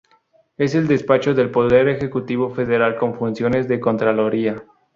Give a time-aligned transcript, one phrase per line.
[0.57, 4.65] Es el despacho del poder ejecutivo federal con funciones de "Contraloría".